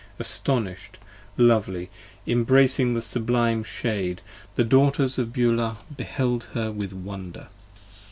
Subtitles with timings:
[0.17, 0.97] Astonish'd,
[1.37, 1.91] lovely,
[2.25, 4.23] embracing the sublime shade,
[4.55, 7.49] the Daughters of Beulah 54 30 Beheld her with wonder!